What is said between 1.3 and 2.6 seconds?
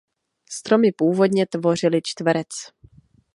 tvořily čtverec.